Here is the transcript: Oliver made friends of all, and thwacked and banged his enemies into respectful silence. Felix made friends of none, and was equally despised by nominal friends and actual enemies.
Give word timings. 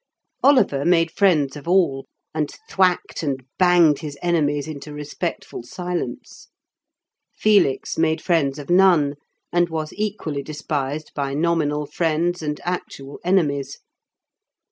Oliver 0.43 0.83
made 0.83 1.11
friends 1.11 1.55
of 1.55 1.67
all, 1.67 2.07
and 2.33 2.49
thwacked 2.67 3.21
and 3.21 3.43
banged 3.59 3.99
his 3.99 4.17
enemies 4.23 4.67
into 4.67 4.91
respectful 4.93 5.61
silence. 5.61 6.47
Felix 7.35 7.99
made 7.99 8.19
friends 8.19 8.57
of 8.57 8.71
none, 8.71 9.13
and 9.53 9.69
was 9.69 9.93
equally 9.93 10.41
despised 10.41 11.11
by 11.13 11.35
nominal 11.35 11.85
friends 11.85 12.41
and 12.41 12.59
actual 12.63 13.19
enemies. 13.23 13.77